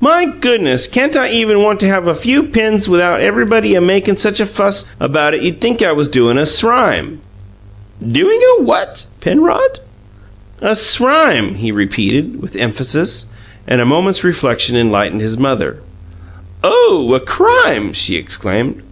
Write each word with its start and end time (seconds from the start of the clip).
"My 0.00 0.26
goodness! 0.26 0.86
Can't 0.86 1.16
I 1.16 1.30
even 1.30 1.62
want 1.62 1.80
to 1.80 1.86
have 1.88 2.06
a 2.06 2.14
few 2.14 2.42
pins 2.42 2.90
without 2.90 3.20
everybody 3.22 3.78
makin' 3.80 4.18
such 4.18 4.38
a 4.38 4.44
fuss 4.44 4.84
about 5.00 5.32
it 5.32 5.40
you'd 5.40 5.62
think 5.62 5.80
I 5.80 5.92
was 5.92 6.08
doin' 6.10 6.36
a 6.36 6.44
srime!" 6.44 7.20
"Doing 8.06 8.38
a 8.58 8.62
what, 8.64 9.06
Penrod?" 9.22 9.80
"A 10.60 10.76
SRIME!" 10.76 11.54
he 11.54 11.72
repeated, 11.72 12.42
with 12.42 12.54
emphasis; 12.54 13.28
and 13.66 13.80
a 13.80 13.86
moment's 13.86 14.24
reflection 14.24 14.76
enlightened 14.76 15.22
his 15.22 15.38
mother. 15.38 15.78
"Oh, 16.62 17.14
a 17.14 17.20
crime!" 17.20 17.94
she 17.94 18.16
exclaimed. 18.16 18.82